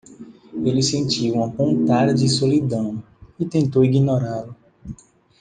[0.65, 3.03] Ele sentiu uma pontada de solidão
[3.39, 4.55] e tentou ignorá-lo.